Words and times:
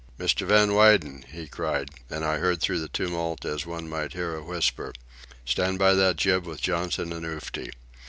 "Mr. 0.17 0.47
Van 0.47 0.73
Weyden!" 0.73 1.23
he 1.31 1.45
cried, 1.47 1.91
and 2.09 2.25
I 2.25 2.37
heard 2.39 2.59
through 2.59 2.79
the 2.79 2.87
tumult 2.87 3.45
as 3.45 3.67
one 3.67 3.87
might 3.87 4.13
hear 4.13 4.33
a 4.35 4.43
whisper. 4.43 4.93
"Stand 5.45 5.77
by 5.77 5.93
that 5.93 6.15
jib 6.15 6.43
with 6.47 6.59
Johnson 6.59 7.13
and 7.13 7.23
Oofty! 7.23 7.69